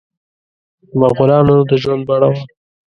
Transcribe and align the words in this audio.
د 0.89 0.91
مغولانو 1.01 1.55
د 1.69 1.71
ژوند 1.81 2.01
بڼه 2.07 2.27
وه. 2.31 2.41